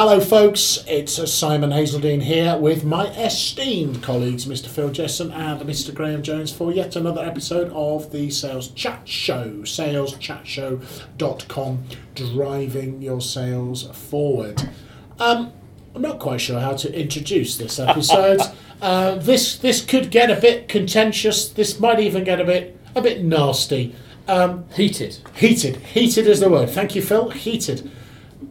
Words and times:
Hello, 0.00 0.20
folks. 0.20 0.84
It's 0.86 1.18
uh, 1.18 1.26
Simon 1.26 1.70
Hazeldine 1.70 2.22
here 2.22 2.56
with 2.56 2.84
my 2.84 3.08
esteemed 3.16 4.00
colleagues, 4.00 4.46
Mr. 4.46 4.68
Phil 4.68 4.90
Jesson 4.90 5.32
and 5.32 5.60
Mr. 5.62 5.92
Graham 5.92 6.22
Jones, 6.22 6.52
for 6.52 6.70
yet 6.70 6.94
another 6.94 7.20
episode 7.20 7.68
of 7.72 8.12
the 8.12 8.30
Sales 8.30 8.68
Chat 8.68 9.08
Show. 9.08 9.62
SalesChatShow.com, 9.62 11.84
driving 12.14 13.02
your 13.02 13.20
sales 13.20 13.88
forward. 13.88 14.70
Um, 15.18 15.52
I'm 15.96 16.02
not 16.02 16.20
quite 16.20 16.42
sure 16.42 16.60
how 16.60 16.74
to 16.74 16.96
introduce 16.96 17.56
this 17.56 17.80
episode. 17.80 18.40
uh, 18.80 19.16
this 19.16 19.58
this 19.58 19.84
could 19.84 20.12
get 20.12 20.30
a 20.30 20.40
bit 20.40 20.68
contentious. 20.68 21.48
This 21.48 21.80
might 21.80 21.98
even 21.98 22.22
get 22.22 22.40
a 22.40 22.44
bit 22.44 22.78
a 22.94 23.02
bit 23.02 23.24
nasty. 23.24 23.96
Um, 24.28 24.64
Heated. 24.76 25.18
Heated. 25.34 25.78
Heated 25.78 26.28
is 26.28 26.38
the 26.38 26.48
word. 26.48 26.70
Thank 26.70 26.94
you, 26.94 27.02
Phil. 27.02 27.30
Heated. 27.30 27.90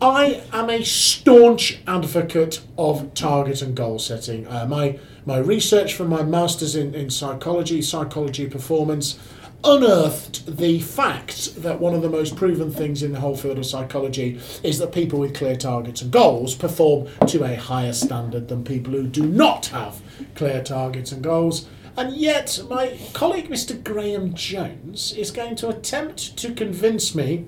I 0.01 0.43
am 0.53 0.69
a 0.69 0.83
staunch 0.83 1.79
advocate 1.87 2.61
of 2.77 3.13
target 3.13 3.61
and 3.61 3.75
goal 3.75 3.99
setting. 3.99 4.45
Uh, 4.47 4.65
my 4.67 4.99
my 5.25 5.37
research 5.37 5.93
from 5.93 6.09
my 6.09 6.23
masters 6.23 6.75
in, 6.75 6.93
in 6.93 7.09
psychology, 7.09 7.81
psychology 7.81 8.47
performance, 8.47 9.19
unearthed 9.63 10.57
the 10.57 10.79
fact 10.79 11.61
that 11.63 11.79
one 11.79 11.93
of 11.93 12.01
the 12.01 12.09
most 12.09 12.35
proven 12.35 12.71
things 12.71 13.01
in 13.01 13.11
the 13.11 13.19
whole 13.19 13.35
field 13.35 13.57
of 13.57 13.65
psychology 13.65 14.39
is 14.63 14.77
that 14.79 14.91
people 14.91 15.19
with 15.19 15.35
clear 15.35 15.55
targets 15.55 16.01
and 16.01 16.11
goals 16.11 16.53
perform 16.53 17.07
to 17.27 17.43
a 17.43 17.55
higher 17.55 17.93
standard 17.93 18.47
than 18.47 18.63
people 18.63 18.93
who 18.93 19.07
do 19.07 19.25
not 19.25 19.65
have 19.67 20.01
clear 20.35 20.61
targets 20.61 21.11
and 21.11 21.23
goals. 21.23 21.65
And 21.97 22.15
yet, 22.15 22.61
my 22.69 22.97
colleague 23.13 23.49
Mr. 23.49 23.83
Graham 23.83 24.33
Jones 24.35 25.13
is 25.13 25.31
going 25.31 25.55
to 25.57 25.69
attempt 25.69 26.37
to 26.37 26.53
convince 26.53 27.15
me 27.15 27.45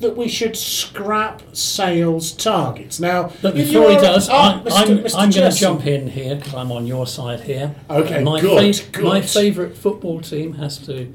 that 0.00 0.16
we 0.16 0.28
should 0.28 0.56
scrap 0.56 1.42
sales 1.56 2.32
targets. 2.32 3.00
Now, 3.00 3.32
But 3.40 3.54
before 3.54 3.90
he 3.90 3.96
does, 3.96 4.28
I'm, 4.28 4.60
I'm, 4.68 5.06
I'm 5.16 5.30
going 5.30 5.50
to 5.50 5.52
jump 5.52 5.86
in 5.86 6.08
here 6.08 6.36
because 6.36 6.54
I'm 6.54 6.70
on 6.70 6.86
your 6.86 7.06
side 7.06 7.40
here. 7.40 7.74
Okay, 7.88 8.22
my 8.22 8.40
good, 8.40 8.74
fav- 8.74 8.92
good. 8.92 9.04
My 9.04 9.20
favourite 9.22 9.76
football 9.76 10.20
team 10.20 10.54
has 10.54 10.78
to 10.86 11.12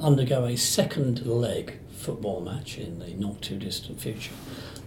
undergo 0.00 0.44
a 0.46 0.56
second 0.56 1.26
leg 1.26 1.78
football 1.92 2.40
match 2.40 2.78
in 2.78 2.98
the 2.98 3.14
not 3.14 3.42
too 3.42 3.58
distant 3.58 4.00
future. 4.00 4.32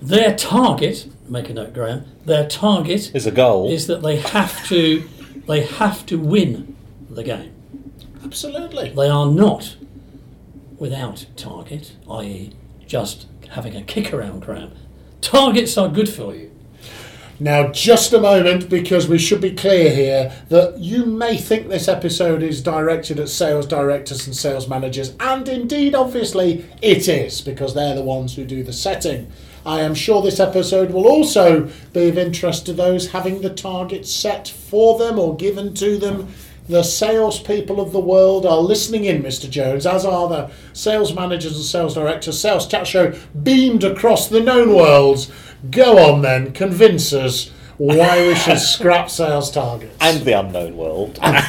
Their 0.02 0.36
target, 0.36 1.08
make 1.28 1.50
a 1.50 1.54
note, 1.54 1.74
Graham. 1.74 2.06
Their 2.26 2.48
target 2.48 3.16
is 3.16 3.26
a 3.26 3.32
goal. 3.32 3.72
is 3.72 3.88
that 3.88 4.02
they 4.04 4.18
have 4.18 4.66
to, 4.68 5.08
they 5.48 5.62
have 5.62 6.06
to 6.08 6.18
win 6.20 6.76
the 7.10 7.24
game. 7.24 7.54
Absolutely. 8.24 8.90
They 8.92 9.10
are 9.10 9.26
not 9.28 9.76
without 10.78 11.26
target, 11.36 11.94
i.e., 12.10 12.54
just 12.88 13.28
having 13.50 13.76
a 13.76 13.84
kick 13.84 14.14
around, 14.14 14.42
Graham. 14.42 14.72
Targets 15.22 15.78
are 15.78 15.90
good 15.90 16.10
for 16.10 16.34
you. 16.34 16.52
Now, 17.40 17.72
just 17.72 18.14
a 18.14 18.20
moment, 18.20 18.68
because 18.68 19.08
we 19.08 19.20
should 19.20 19.42
be 19.42 19.52
clear 19.52 19.94
here 19.94 20.34
that 20.50 20.80
you 20.80 21.06
may 21.06 21.38
think 21.38 21.68
this 21.68 21.88
episode 21.88 22.42
is 22.42 22.64
directed 22.64 23.20
at 23.20 23.30
sales 23.30 23.68
directors 23.68 24.26
and 24.26 24.36
sales 24.36 24.68
managers, 24.68 25.14
and 25.20 25.48
indeed, 25.48 25.94
obviously, 25.94 26.66
it 26.82 27.08
is, 27.08 27.42
because 27.42 27.76
they're 27.76 27.94
the 27.94 28.02
ones 28.02 28.36
who 28.36 28.44
do 28.44 28.64
the 28.64 28.74
setting. 28.74 29.32
I 29.68 29.82
am 29.82 29.94
sure 29.94 30.24
this 30.24 30.40
episode 30.40 30.90
will 30.90 31.08
also 31.08 31.70
be 31.94 32.08
of 32.08 32.18
interest 32.18 32.66
to 32.66 32.74
those 32.74 33.12
having 33.12 33.42
the 33.42 33.54
targets 33.54 34.12
set 34.12 34.48
for 34.48 34.98
them 34.98 35.20
or 35.20 35.36
given 35.36 35.76
to 35.76 35.98
them. 35.98 36.30
The 36.70 36.84
salespeople 36.84 37.80
of 37.80 37.94
the 37.94 38.00
world 38.00 38.46
are 38.46 38.58
listening 38.58 39.06
in, 39.06 39.24
Mr. 39.24 39.50
Jones, 39.50 39.86
as 39.86 40.06
are 40.06 40.28
the 40.28 40.52
sales 40.74 41.14
managers 41.14 41.56
and 41.56 41.64
sales 41.64 41.94
directors. 41.94 42.40
Sales 42.40 42.68
Chat 42.68 42.86
Show 42.86 43.18
beamed 43.42 43.86
across 43.86 44.28
the 44.28 44.42
known 44.42 44.76
worlds. 44.76 45.32
Go 45.72 45.98
on 45.98 46.22
then, 46.22 46.52
convince 46.52 47.14
us 47.14 47.52
why 47.78 48.28
we 48.28 48.36
should 48.36 48.60
scrap 48.60 49.10
sales 49.10 49.50
targets. 49.52 49.96
and 50.02 50.24
the 50.26 50.34
unknown 50.34 50.76
world. 50.76 51.20
and 51.22 51.44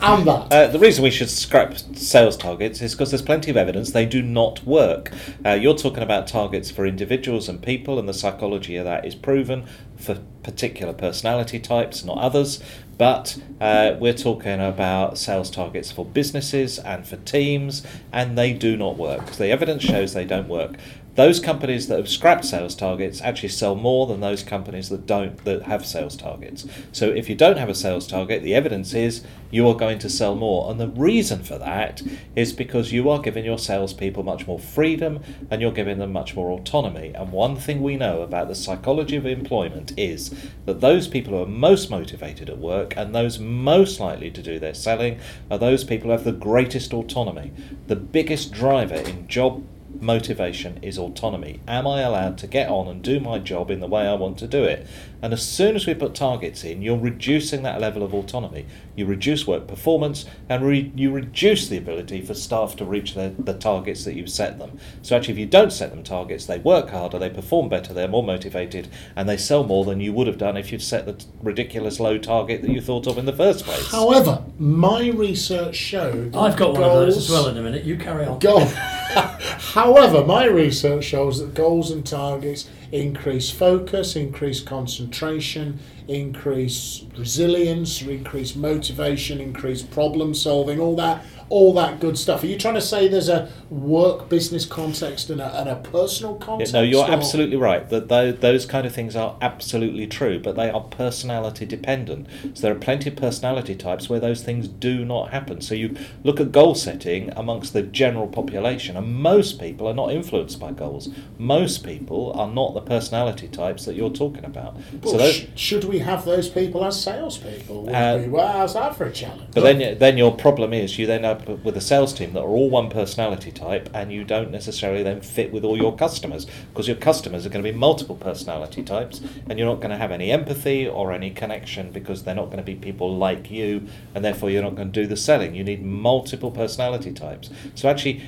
that. 0.00 0.48
Uh, 0.50 0.66
the 0.66 0.78
reason 0.78 1.04
we 1.04 1.10
should 1.10 1.30
scrap 1.30 1.76
sales 1.94 2.36
targets 2.36 2.80
is 2.82 2.94
because 2.94 3.10
there's 3.10 3.22
plenty 3.22 3.50
of 3.50 3.56
evidence 3.56 3.92
they 3.92 4.06
do 4.06 4.22
not 4.22 4.64
work. 4.64 5.12
Uh, 5.44 5.50
you're 5.50 5.76
talking 5.76 6.02
about 6.02 6.26
targets 6.26 6.70
for 6.70 6.86
individuals 6.86 7.48
and 7.48 7.62
people, 7.62 7.98
and 7.98 8.08
the 8.08 8.14
psychology 8.14 8.76
of 8.76 8.84
that 8.84 9.04
is 9.04 9.14
proven 9.14 9.66
for 9.96 10.18
particular 10.42 10.94
personality 10.94 11.60
types, 11.60 12.04
not 12.04 12.18
others. 12.18 12.62
But 13.00 13.38
uh, 13.62 13.96
we're 13.98 14.12
talking 14.12 14.60
about 14.60 15.16
sales 15.16 15.50
targets 15.50 15.90
for 15.90 16.04
businesses 16.04 16.78
and 16.78 17.08
for 17.08 17.16
teams, 17.16 17.82
and 18.12 18.36
they 18.36 18.52
do 18.52 18.76
not 18.76 18.98
work. 18.98 19.24
The 19.32 19.46
evidence 19.46 19.82
shows 19.82 20.12
they 20.12 20.26
don't 20.26 20.48
work. 20.48 20.74
Those 21.16 21.40
companies 21.40 21.88
that 21.88 21.98
have 21.98 22.08
scrapped 22.08 22.44
sales 22.44 22.76
targets 22.76 23.20
actually 23.20 23.48
sell 23.48 23.74
more 23.74 24.06
than 24.06 24.20
those 24.20 24.44
companies 24.44 24.88
that 24.90 25.06
don't 25.06 25.44
that 25.44 25.62
have 25.62 25.84
sales 25.84 26.16
targets. 26.16 26.66
So 26.92 27.06
if 27.06 27.28
you 27.28 27.34
don't 27.34 27.58
have 27.58 27.68
a 27.68 27.74
sales 27.74 28.06
target, 28.06 28.42
the 28.42 28.54
evidence 28.54 28.94
is 28.94 29.24
you 29.50 29.66
are 29.68 29.74
going 29.74 29.98
to 30.00 30.08
sell 30.08 30.36
more. 30.36 30.70
And 30.70 30.78
the 30.78 30.88
reason 30.88 31.42
for 31.42 31.58
that 31.58 32.00
is 32.36 32.52
because 32.52 32.92
you 32.92 33.10
are 33.10 33.20
giving 33.20 33.44
your 33.44 33.58
salespeople 33.58 34.22
much 34.22 34.46
more 34.46 34.60
freedom 34.60 35.20
and 35.50 35.60
you're 35.60 35.72
giving 35.72 35.98
them 35.98 36.12
much 36.12 36.36
more 36.36 36.52
autonomy. 36.52 37.12
And 37.14 37.32
one 37.32 37.56
thing 37.56 37.82
we 37.82 37.96
know 37.96 38.22
about 38.22 38.46
the 38.46 38.54
psychology 38.54 39.16
of 39.16 39.26
employment 39.26 39.92
is 39.98 40.32
that 40.66 40.80
those 40.80 41.08
people 41.08 41.32
who 41.32 41.42
are 41.42 41.46
most 41.46 41.90
motivated 41.90 42.48
at 42.48 42.58
work 42.58 42.96
and 42.96 43.12
those 43.12 43.40
most 43.40 43.98
likely 43.98 44.30
to 44.30 44.42
do 44.42 44.60
their 44.60 44.74
selling 44.74 45.18
are 45.50 45.58
those 45.58 45.82
people 45.82 46.06
who 46.06 46.12
have 46.12 46.24
the 46.24 46.32
greatest 46.32 46.92
autonomy. 46.94 47.52
The 47.88 47.96
biggest 47.96 48.52
driver 48.52 48.94
in 48.94 49.26
job 49.26 49.64
motivation 50.00 50.78
is 50.82 50.98
autonomy. 50.98 51.60
Am 51.66 51.86
I 51.86 52.00
allowed 52.00 52.38
to 52.38 52.46
get 52.46 52.68
on 52.68 52.88
and 52.88 53.02
do 53.02 53.20
my 53.20 53.38
job 53.38 53.70
in 53.70 53.80
the 53.80 53.86
way 53.86 54.06
I 54.06 54.14
want 54.14 54.38
to 54.38 54.46
do 54.46 54.64
it? 54.64 54.86
And 55.22 55.32
as 55.32 55.46
soon 55.46 55.76
as 55.76 55.86
we 55.86 55.94
put 55.94 56.14
targets 56.14 56.64
in, 56.64 56.80
you're 56.80 56.98
reducing 56.98 57.62
that 57.62 57.80
level 57.80 58.02
of 58.02 58.14
autonomy. 58.14 58.66
You 58.96 59.06
reduce 59.06 59.46
work 59.46 59.66
performance 59.66 60.24
and 60.48 60.64
re- 60.64 60.92
you 60.94 61.10
reduce 61.10 61.68
the 61.68 61.76
ability 61.76 62.22
for 62.22 62.34
staff 62.34 62.76
to 62.76 62.84
reach 62.84 63.14
their, 63.14 63.30
the 63.30 63.52
targets 63.54 64.04
that 64.04 64.14
you've 64.14 64.30
set 64.30 64.58
them. 64.58 64.78
So, 65.02 65.16
actually, 65.16 65.34
if 65.34 65.38
you 65.38 65.46
don't 65.46 65.72
set 65.72 65.90
them 65.90 66.02
targets, 66.02 66.46
they 66.46 66.58
work 66.58 66.90
harder, 66.90 67.18
they 67.18 67.30
perform 67.30 67.68
better, 67.68 67.92
they're 67.92 68.08
more 68.08 68.22
motivated, 68.22 68.88
and 69.14 69.28
they 69.28 69.36
sell 69.36 69.64
more 69.64 69.84
than 69.84 70.00
you 70.00 70.12
would 70.14 70.26
have 70.26 70.38
done 70.38 70.56
if 70.56 70.72
you'd 70.72 70.82
set 70.82 71.04
the 71.04 71.12
t- 71.14 71.26
ridiculous 71.42 72.00
low 72.00 72.16
target 72.16 72.62
that 72.62 72.70
you 72.70 72.80
thought 72.80 73.06
of 73.06 73.18
in 73.18 73.26
the 73.26 73.32
first 73.32 73.64
place. 73.64 73.90
However, 73.90 74.44
my 74.58 75.08
research 75.08 75.76
showed. 75.76 76.34
I've 76.34 76.56
got 76.56 76.72
one 76.72 76.82
of 76.82 76.92
those 76.92 77.16
as 77.16 77.30
well 77.30 77.48
in 77.48 77.56
a 77.56 77.62
minute. 77.62 77.84
You 77.84 77.96
carry 77.96 78.24
on. 78.24 78.38
Goal. 78.38 78.66
However, 79.74 80.24
my 80.24 80.44
research 80.44 81.04
shows 81.04 81.40
that 81.40 81.54
goals 81.54 81.90
and 81.90 82.06
targets 82.06 82.68
increase 82.92 83.50
focus, 83.50 84.14
increase 84.16 84.60
concentration, 84.60 85.78
increase 86.10 87.04
resilience, 87.16 88.02
increase 88.02 88.56
motivation, 88.56 89.40
increase 89.40 89.82
problem 89.82 90.34
solving, 90.34 90.80
all 90.80 90.96
that, 90.96 91.24
all 91.48 91.72
that 91.74 92.00
good 92.00 92.16
stuff. 92.18 92.42
Are 92.42 92.46
you 92.46 92.58
trying 92.58 92.74
to 92.74 92.80
say 92.80 93.08
there's 93.08 93.28
a 93.28 93.48
work 93.70 94.28
business 94.28 94.64
context 94.66 95.30
and 95.30 95.40
a, 95.40 95.60
and 95.60 95.68
a 95.68 95.76
personal 95.76 96.36
Yeah, 96.40 96.46
context? 96.46 96.72
no, 96.74 96.82
you're 96.82 97.04
or- 97.04 97.10
absolutely 97.10 97.56
right. 97.56 97.88
That 97.88 98.08
those 98.40 98.66
kind 98.66 98.86
of 98.86 98.94
things 98.94 99.14
are 99.16 99.36
absolutely 99.40 100.06
true, 100.06 100.38
but 100.40 100.56
they 100.56 100.68
are 100.70 100.80
personality 100.80 101.64
dependent. 101.66 102.26
So 102.54 102.62
there 102.62 102.72
are 102.72 102.78
plenty 102.78 103.10
of 103.10 103.16
personality 103.16 103.74
types 103.74 104.08
where 104.08 104.20
those 104.20 104.42
things 104.42 104.66
do 104.68 105.04
not 105.04 105.30
happen. 105.30 105.60
So 105.60 105.74
you 105.74 105.96
look 106.24 106.40
at 106.40 106.50
goal 106.52 106.74
setting 106.74 107.30
amongst 107.36 107.72
the 107.72 107.82
general 107.82 108.26
population, 108.26 108.96
and 108.96 109.14
most 109.14 109.60
people 109.60 109.86
are 109.86 109.94
not 109.94 110.10
influenced 110.12 110.58
by 110.58 110.72
goals. 110.72 111.08
Most 111.38 111.84
people 111.84 112.32
are 112.34 112.48
not 112.48 112.74
the 112.74 112.80
personality 112.80 113.48
types 113.48 113.84
that 113.84 113.94
you're 113.94 114.10
talking 114.10 114.44
about. 114.44 114.74
Well, 115.02 115.12
so 115.12 115.18
those, 115.18 115.34
sh- 115.34 115.46
should 115.54 115.84
we 115.84 115.99
have 116.00 116.24
those 116.24 116.48
people 116.48 116.84
as 116.84 117.00
salespeople? 117.02 117.82
Would 117.82 117.94
Uh, 117.94 118.18
we? 118.22 118.28
Well, 118.28 118.48
how's 118.48 118.74
that 118.74 118.96
for 118.96 119.04
a 119.04 119.12
challenge? 119.12 119.50
But 119.54 119.62
then, 119.62 119.98
then 119.98 120.18
your 120.18 120.32
problem 120.34 120.72
is 120.72 120.98
you 120.98 121.06
then 121.06 121.24
up 121.24 121.48
with 121.48 121.76
a 121.76 121.80
sales 121.80 122.12
team 122.12 122.32
that 122.32 122.40
are 122.40 122.48
all 122.48 122.70
one 122.70 122.90
personality 122.90 123.50
type, 123.50 123.88
and 123.94 124.12
you 124.12 124.24
don't 124.24 124.50
necessarily 124.50 125.02
then 125.02 125.20
fit 125.20 125.52
with 125.52 125.64
all 125.64 125.76
your 125.76 125.94
customers 125.96 126.46
because 126.70 126.86
your 126.88 126.96
customers 126.96 127.46
are 127.46 127.48
going 127.48 127.64
to 127.64 127.72
be 127.72 127.76
multiple 127.76 128.16
personality 128.16 128.82
types, 128.82 129.20
and 129.48 129.58
you're 129.58 129.68
not 129.68 129.80
going 129.80 129.90
to 129.90 129.96
have 129.96 130.10
any 130.10 130.30
empathy 130.30 130.86
or 130.88 131.12
any 131.12 131.30
connection 131.30 131.90
because 131.90 132.24
they're 132.24 132.34
not 132.34 132.46
going 132.46 132.58
to 132.58 132.62
be 132.62 132.74
people 132.74 133.16
like 133.16 133.50
you, 133.50 133.86
and 134.14 134.24
therefore 134.24 134.50
you're 134.50 134.62
not 134.62 134.74
going 134.74 134.90
to 134.92 135.00
do 135.02 135.06
the 135.06 135.16
selling. 135.16 135.54
You 135.54 135.64
need 135.64 135.82
multiple 135.84 136.50
personality 136.50 137.12
types. 137.12 137.50
So 137.74 137.88
actually. 137.88 138.22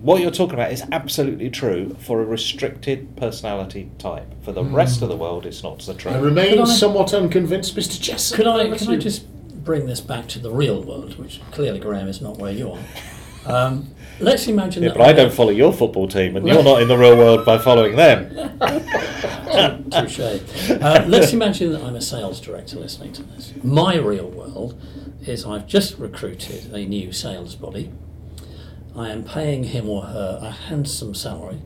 What 0.00 0.22
you're 0.22 0.30
talking 0.30 0.54
about 0.54 0.72
is 0.72 0.82
absolutely 0.92 1.50
true 1.50 1.94
for 2.00 2.22
a 2.22 2.24
restricted 2.24 3.16
personality 3.16 3.90
type. 3.98 4.26
For 4.42 4.52
the 4.52 4.64
rest 4.64 5.02
of 5.02 5.10
the 5.10 5.16
world, 5.16 5.44
it's 5.44 5.62
not 5.62 5.82
so 5.82 5.92
true. 5.92 6.10
I 6.12 6.18
remain 6.18 6.52
Could 6.52 6.60
I- 6.60 6.64
somewhat 6.64 7.12
unconvinced, 7.12 7.76
Mr. 7.76 8.00
Jessup. 8.00 8.36
Could 8.36 8.46
I 8.46 8.68
can 8.68 8.78
to 8.86 8.92
I 8.92 8.96
just 8.96 9.26
bring 9.62 9.84
this 9.84 10.00
back 10.00 10.26
to 10.28 10.38
the 10.38 10.50
real 10.50 10.82
world, 10.82 11.18
which 11.18 11.42
clearly, 11.50 11.78
Graham, 11.80 12.08
is 12.08 12.22
not 12.22 12.38
where 12.38 12.50
you 12.52 12.72
are. 12.72 12.78
Um, 13.44 13.94
let's 14.20 14.46
imagine 14.48 14.82
Yeah, 14.82 14.90
that 14.90 14.98
but 14.98 15.06
I 15.06 15.12
don't 15.12 15.32
follow 15.32 15.50
your 15.50 15.72
football 15.72 16.08
team, 16.08 16.34
and 16.36 16.46
you're 16.48 16.62
not 16.62 16.80
in 16.80 16.88
the 16.88 16.96
real 16.96 17.16
world 17.16 17.44
by 17.44 17.58
following 17.58 17.96
them. 17.96 18.30
Touche. 19.90 20.20
Uh, 20.20 21.04
let's 21.08 21.32
imagine 21.34 21.72
that 21.72 21.82
I'm 21.82 21.96
a 21.96 22.00
sales 22.00 22.40
director 22.40 22.78
listening 22.78 23.12
to 23.14 23.22
this. 23.22 23.52
My 23.62 23.96
real 23.96 24.28
world 24.28 24.80
is 25.26 25.44
I've 25.44 25.66
just 25.66 25.98
recruited 25.98 26.72
a 26.72 26.86
new 26.86 27.12
sales 27.12 27.54
body. 27.54 27.90
I 29.00 29.08
am 29.08 29.24
paying 29.24 29.64
him 29.64 29.88
or 29.88 30.02
her 30.02 30.38
a 30.42 30.50
handsome 30.50 31.14
salary. 31.14 31.62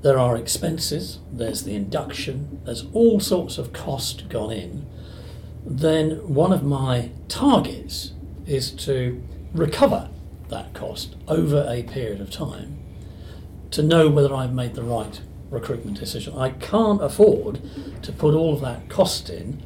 There 0.00 0.18
are 0.18 0.34
expenses, 0.34 1.18
there's 1.30 1.64
the 1.64 1.74
induction, 1.74 2.62
there's 2.64 2.86
all 2.94 3.20
sorts 3.20 3.58
of 3.58 3.74
cost 3.74 4.30
gone 4.30 4.52
in. 4.52 4.86
Then 5.66 6.26
one 6.26 6.52
of 6.52 6.62
my 6.62 7.10
targets 7.28 8.12
is 8.46 8.70
to 8.86 9.22
recover 9.52 10.08
that 10.48 10.72
cost 10.72 11.16
over 11.26 11.66
a 11.68 11.82
period 11.82 12.22
of 12.22 12.30
time 12.30 12.78
to 13.72 13.82
know 13.82 14.08
whether 14.08 14.32
I've 14.34 14.54
made 14.54 14.74
the 14.74 14.82
right 14.82 15.20
recruitment 15.50 15.98
decision. 15.98 16.34
I 16.38 16.50
can't 16.50 17.02
afford 17.02 17.60
to 18.02 18.10
put 18.10 18.34
all 18.34 18.54
of 18.54 18.62
that 18.62 18.88
cost 18.88 19.28
in 19.28 19.62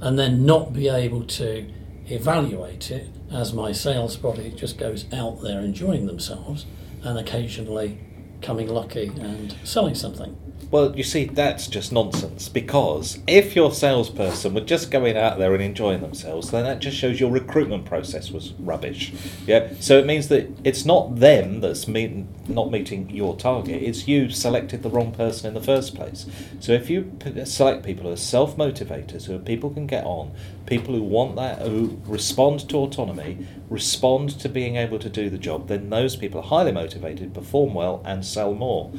and 0.00 0.18
then 0.18 0.46
not 0.46 0.72
be 0.72 0.88
able 0.88 1.24
to 1.24 1.70
evaluate 2.08 2.90
it 2.90 3.08
as 3.30 3.52
my 3.52 3.72
sales 3.72 4.16
body 4.16 4.50
just 4.50 4.78
goes 4.78 5.06
out 5.12 5.40
there 5.42 5.60
enjoying 5.60 6.06
themselves 6.06 6.66
and 7.02 7.18
occasionally 7.18 7.98
coming 8.42 8.68
lucky 8.68 9.12
and 9.20 9.54
selling 9.64 9.94
something. 9.94 10.36
Well, 10.72 10.96
you 10.96 11.04
see, 11.04 11.26
that's 11.26 11.66
just 11.66 11.92
nonsense 11.92 12.48
because 12.48 13.18
if 13.26 13.54
your 13.54 13.72
salesperson 13.72 14.54
were 14.54 14.62
just 14.62 14.90
going 14.90 15.18
out 15.18 15.36
there 15.36 15.52
and 15.52 15.62
enjoying 15.62 16.00
themselves, 16.00 16.50
then 16.50 16.64
that 16.64 16.78
just 16.78 16.96
shows 16.96 17.20
your 17.20 17.30
recruitment 17.30 17.84
process 17.84 18.30
was 18.30 18.54
rubbish. 18.54 19.12
Yeah, 19.46 19.74
so 19.80 19.98
it 19.98 20.06
means 20.06 20.28
that 20.28 20.48
it's 20.64 20.86
not 20.86 21.16
them 21.16 21.60
that's 21.60 21.86
meet, 21.86 22.24
not 22.48 22.70
meeting 22.70 23.10
your 23.10 23.36
target; 23.36 23.82
it's 23.82 24.08
you 24.08 24.30
selected 24.30 24.82
the 24.82 24.88
wrong 24.88 25.12
person 25.12 25.46
in 25.46 25.52
the 25.52 25.60
first 25.60 25.94
place. 25.94 26.24
So 26.58 26.72
if 26.72 26.88
you 26.88 27.12
select 27.44 27.84
people 27.84 28.04
who 28.04 28.12
are 28.12 28.16
self 28.16 28.56
motivators, 28.56 29.26
who 29.26 29.38
people 29.40 29.68
can 29.68 29.86
get 29.86 30.06
on, 30.06 30.32
people 30.64 30.94
who 30.94 31.02
want 31.02 31.36
that, 31.36 31.60
who 31.60 32.00
respond 32.06 32.66
to 32.70 32.78
autonomy, 32.78 33.46
respond 33.68 34.30
to 34.40 34.48
being 34.48 34.76
able 34.76 34.98
to 34.98 35.10
do 35.10 35.28
the 35.28 35.36
job, 35.36 35.68
then 35.68 35.90
those 35.90 36.16
people 36.16 36.40
are 36.40 36.44
highly 36.46 36.72
motivated, 36.72 37.34
perform 37.34 37.74
well, 37.74 38.02
and 38.06 38.24
sell 38.32 38.54
more. 38.54 38.92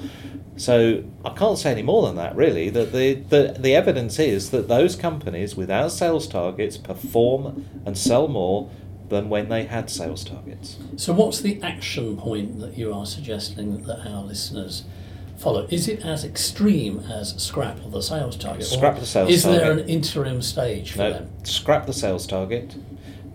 So 0.55 1.03
I 1.25 1.31
can't 1.31 1.57
say 1.57 1.71
any 1.71 1.81
more 1.81 2.05
than 2.05 2.15
that, 2.17 2.35
really. 2.35 2.69
That 2.69 2.91
the, 2.91 3.15
the, 3.15 3.55
the 3.59 3.75
evidence 3.75 4.19
is 4.19 4.51
that 4.51 4.67
those 4.67 4.95
companies 4.95 5.55
without 5.55 5.91
sales 5.91 6.27
targets 6.27 6.77
perform 6.77 7.65
and 7.85 7.97
sell 7.97 8.27
more 8.27 8.69
than 9.09 9.29
when 9.29 9.49
they 9.49 9.65
had 9.65 9.89
sales 9.89 10.23
targets. 10.23 10.77
So, 10.95 11.13
what's 11.13 11.41
the 11.41 11.61
action 11.61 12.17
point 12.17 12.59
that 12.59 12.77
you 12.77 12.93
are 12.93 13.05
suggesting 13.05 13.83
that 13.83 14.07
our 14.07 14.23
listeners 14.23 14.83
follow? 15.37 15.67
Is 15.69 15.87
it 15.87 16.05
as 16.05 16.23
extreme 16.23 16.99
as 17.11 17.35
scrap 17.41 17.79
the 17.91 18.01
sales 18.01 18.37
target? 18.37 18.65
Scrap 18.65 18.99
the 18.99 19.05
sales 19.05 19.29
target. 19.29 19.35
Is 19.35 19.43
there 19.43 19.71
an 19.71 19.79
interim 19.89 20.41
stage 20.41 20.91
for 20.91 20.99
No, 20.99 21.13
them? 21.13 21.29
scrap 21.43 21.85
the 21.85 21.93
sales 21.93 22.25
target. 22.27 22.75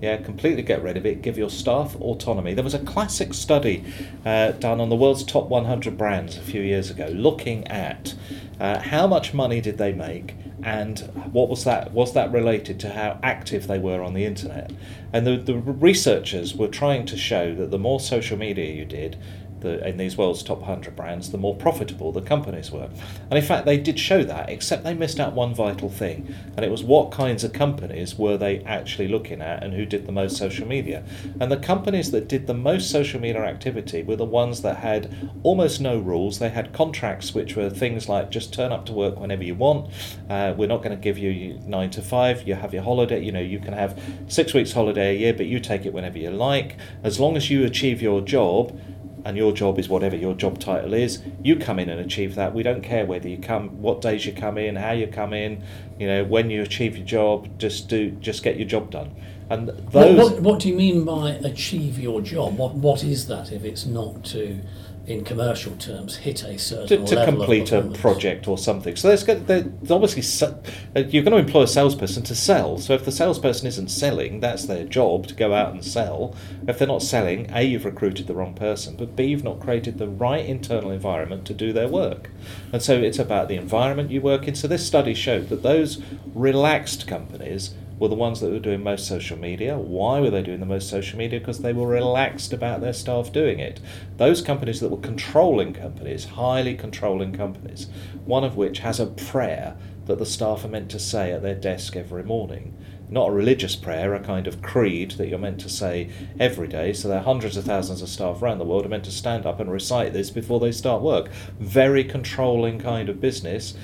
Yeah, 0.01 0.17
completely 0.19 0.63
get 0.63 0.83
rid 0.83 0.97
of 0.97 1.05
it. 1.05 1.23
Give 1.23 1.37
your 1.37 1.51
staff 1.51 1.97
autonomy. 1.97 2.55
There 2.55 2.63
was 2.63 2.75
a 2.75 2.79
classic 2.79 3.35
study 3.35 3.85
uh, 4.25 4.53
done 4.53 4.81
on 4.81 4.91
the 4.91 4.97
world's 4.97 5.25
top 5.25 5.49
100 5.49 5.99
brands 5.99 6.37
a 6.37 6.41
few 6.41 6.63
years 6.63 6.89
ago, 6.89 7.09
looking 7.09 7.67
at 7.67 8.15
uh, 8.61 8.79
how 8.79 9.09
much 9.09 9.35
money 9.35 9.61
did 9.61 9.79
they 9.79 9.93
make 9.93 10.35
and 10.63 10.99
what 11.33 11.49
was 11.49 11.65
that 11.65 11.93
was 11.93 12.15
that 12.15 12.33
related 12.33 12.81
to 12.81 12.91
how 12.91 13.19
active 13.23 13.67
they 13.67 13.79
were 13.79 14.03
on 14.03 14.15
the 14.15 14.25
internet. 14.25 14.73
And 15.13 15.27
the, 15.27 15.37
the 15.37 15.57
researchers 15.57 16.55
were 16.55 16.69
trying 16.69 17.07
to 17.07 17.17
show 17.17 17.55
that 17.55 17.71
the 17.71 17.79
more 17.79 18.01
social 18.01 18.37
media 18.37 18.73
you 18.73 18.85
did, 18.85 19.17
the, 19.61 19.87
in 19.87 19.97
these 19.97 20.17
world's 20.17 20.43
top 20.43 20.59
100 20.59 20.95
brands, 20.97 21.31
the 21.31 21.39
more 21.39 21.55
profitable 21.55 22.13
the 22.13 22.21
companies 22.21 22.71
were. 22.71 22.89
And 23.31 23.39
in 23.39 23.43
fact, 23.43 23.67
they 23.67 23.79
did 23.79 23.99
show 23.99 24.25
that, 24.25 24.49
except 24.49 24.85
they 24.85 24.95
missed 24.95 25.21
out 25.21 25.33
one 25.33 25.55
vital 25.55 25.89
thing, 25.89 26.35
and 26.57 26.65
it 26.65 26.71
was 26.71 26.83
what 26.83 27.11
kinds 27.11 27.45
of 27.45 27.53
companies 27.53 28.17
were 28.17 28.37
they 28.37 28.61
actually 28.65 29.09
looking 29.09 29.41
at 29.41 29.63
and 29.63 29.75
who 29.75 29.85
did 29.85 30.07
the 30.07 30.13
most 30.13 30.37
social 30.37 30.67
media. 30.67 31.05
And 31.41 31.51
the 31.51 31.57
companies 31.57 32.11
that 32.11 32.29
did 32.29 32.47
the 32.47 32.55
most 32.55 32.91
social 32.91 33.21
media 33.21 33.43
activity 33.43 34.03
were 34.03 34.17
the 34.17 34.25
ones 34.25 34.63
that 34.63 34.79
had 34.79 35.31
almost 35.43 35.81
no 35.81 35.99
rules. 35.99 36.39
They 36.39 36.49
had 36.49 36.73
contracts 36.73 37.35
which 37.35 37.57
were 37.57 37.71
things 37.71 38.09
like 38.09 38.31
just 38.31 38.53
turn 38.53 38.73
up 38.73 38.87
to 38.87 38.93
work 38.93 39.19
whenever 39.19 39.45
you 39.45 39.55
want, 39.55 39.91
uh, 40.29 40.55
we're 40.57 40.69
not 40.69 40.79
going 40.79 40.97
to 40.97 41.03
give 41.03 41.19
you 41.19 41.59
nine 41.67 41.91
to 41.91 42.03
five, 42.03 42.47
you 42.47 42.55
have 42.55 42.75
your 42.75 42.83
holiday, 42.83 43.23
you 43.23 43.33
know, 43.33 43.41
you 43.41 43.59
can 43.59 43.73
have 43.73 44.01
six 44.29 44.55
weeks 44.55 44.73
holiday 44.73 45.15
a 45.15 45.19
year, 45.19 45.33
but 45.33 45.47
you 45.47 45.61
take 45.61 45.87
it 45.87 45.93
whenever 45.93 46.19
you 46.19 46.31
like. 46.31 46.77
As 47.03 47.19
long 47.19 47.37
as 47.37 47.51
you 47.51 47.65
achieve 47.65 48.03
your 48.03 48.21
job, 48.21 48.79
and 49.25 49.37
your 49.37 49.53
job 49.53 49.79
is 49.79 49.89
whatever 49.89 50.17
your 50.17 50.35
job 50.35 50.59
title 50.59 50.95
is, 50.95 51.23
you 51.43 51.57
come 51.57 51.79
in 51.79 51.89
and 51.89 52.01
achieve 52.01 52.35
that. 52.35 52.55
We 52.55 52.63
don't 52.63 52.83
care 52.83 53.05
whether 53.07 53.29
you 53.29 53.39
come, 53.39 53.83
what 53.83 54.01
days 54.01 54.27
you 54.27 54.33
come 54.33 54.59
in, 54.59 54.77
how 54.77 54.93
you 54.93 55.07
come 55.07 55.33
in, 55.33 55.63
you 55.99 56.07
know, 56.07 56.25
when 56.25 56.51
you 56.51 56.63
achieve 56.63 56.97
your 56.97 57.07
job, 57.07 57.59
just 57.59 57.89
do, 57.89 58.11
just 58.13 58.43
get 58.43 58.57
your 58.57 58.69
job 58.69 58.91
done. 58.91 59.15
And 59.51 59.69
What, 59.69 59.93
those, 59.93 60.31
what, 60.31 60.41
what 60.43 60.61
do 60.61 60.69
you 60.69 60.75
mean 60.77 61.05
by 61.05 61.31
achieve 61.31 61.99
your 61.99 62.21
job? 62.21 62.59
What 62.59 62.75
What 62.75 63.03
is 63.03 63.29
that 63.29 63.51
if 63.51 63.65
it's 63.65 63.87
not 63.87 64.25
to, 64.27 64.61
in 65.09 65.25
commercial 65.25 65.75
terms, 65.77 66.17
hit 66.17 66.45
a 66.45 66.59
certain 66.59 67.07
to, 67.07 67.17
to 67.17 67.25
complete 67.25 67.73
a 67.73 67.81
project 67.83 68.47
or 68.47 68.59
something. 68.59 68.95
So 68.95 69.09
there's, 69.09 69.25
there's 69.25 69.91
obviously 69.91 70.23
uh, 70.47 71.01
you're 71.01 71.23
going 71.23 71.33
to 71.33 71.39
employ 71.39 71.63
a 71.63 71.67
salesperson 71.67 72.23
to 72.25 72.35
sell. 72.35 72.77
So 72.77 72.93
if 72.93 73.07
the 73.07 73.11
salesperson 73.11 73.67
isn't 73.67 73.89
selling, 73.89 74.41
that's 74.41 74.67
their 74.67 74.85
job 74.85 75.27
to 75.29 75.35
go 75.35 75.55
out 75.55 75.73
and 75.73 75.83
sell. 75.83 76.37
If 76.67 76.79
they're 76.79 76.87
not 76.87 77.03
selling, 77.03 77.51
a 77.51 77.63
you've 77.63 77.87
recruited 77.87 78.27
the 78.27 78.35
wrong 78.35 78.55
person, 78.55 78.97
but 78.97 79.17
b 79.17 79.25
you've 79.25 79.45
not 79.45 79.61
created 79.61 79.97
the 79.97 80.09
right 80.09 80.45
internal 80.45 80.91
environment 80.91 81.47
to 81.47 81.55
do 81.55 81.73
their 81.73 81.89
work. 81.89 82.31
And 82.71 82.83
so 82.83 83.01
it's 83.01 83.19
about 83.19 83.49
the 83.49 83.57
environment 83.57 84.11
you 84.11 84.21
work 84.21 84.47
in. 84.47 84.55
So 84.55 84.69
this 84.69 84.87
study 84.87 85.15
showed 85.15 85.49
that 85.49 85.63
those 85.63 86.03
relaxed 86.35 87.07
companies 87.07 87.75
were 87.99 88.09
the 88.09 88.15
ones 88.15 88.41
that 88.41 88.51
were 88.51 88.59
doing 88.59 88.83
most 88.83 89.07
social 89.07 89.39
media. 89.39 89.77
Why 89.77 90.21
were 90.21 90.31
they 90.31 90.43
doing 90.43 90.61
the 90.61 90.67
most 90.67 90.89
social 90.89 91.19
media? 91.19 91.41
Because 91.41 91.59
they 91.59 91.73
were 91.73 91.87
relaxed 91.87 92.53
about 92.53 92.81
their 92.81 92.93
staff 92.93 93.33
doing 93.33 93.59
it. 93.59 93.81
Those 94.17 94.43
companies 94.43 94.81
that 94.81 94.91
were 94.91 94.99
controlling 94.99 95.73
companies, 95.73 96.25
highly 96.27 96.75
controlling 96.75 97.33
companies, 97.33 97.89
one 98.25 98.45
of 98.45 98.57
which 98.57 98.81
has 98.81 99.01
a 99.01 99.07
prayer 99.07 99.77
that 100.07 100.19
the 100.19 100.27
staff 100.27 100.65
are 100.65 100.69
meant 100.69 100.91
to 100.91 100.99
say 100.99 101.33
at 101.33 101.43
their 101.43 101.55
desk 101.55 101.95
every 101.95 102.23
morning. 102.23 102.75
Not 103.11 103.31
a 103.31 103.33
religious 103.33 103.75
prayer, 103.75 104.15
a 104.15 104.21
kind 104.21 104.47
of 104.47 104.61
creed 104.61 105.13
that 105.13 105.29
you're 105.29 105.39
meant 105.39 105.61
to 105.61 105.69
say 105.69 106.11
every 106.39 106.69
day. 106.69 106.93
So 106.93 107.09
there 107.09 107.19
are 107.19 107.23
hundreds 107.23 107.57
of 107.57 107.65
thousands 107.65 108.03
of 108.03 108.09
staff 108.11 108.43
around 108.43 108.59
the 108.59 108.67
world 108.67 108.85
are 108.85 108.91
meant 108.91 109.05
to 109.05 109.11
stand 109.11 109.47
up 109.47 109.61
and 109.61 109.73
recite 109.73 110.13
this 110.13 110.31
before 110.31 110.61
they 110.61 110.73
start 110.73 111.03
work. 111.03 111.31
Very 111.59 112.05
controlling 112.05 112.79
kind 112.79 113.09
of 113.09 113.21
business 113.21 113.75